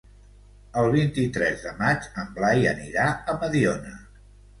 El 0.83 0.87
vint-i-tres 0.93 1.61
de 1.65 1.73
maig 1.81 2.07
en 2.21 2.31
Blai 2.39 2.65
anirà 2.71 3.05
a 3.11 3.37
Mediona. 3.45 3.93